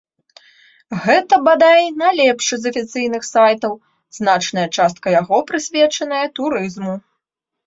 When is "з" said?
2.61-2.65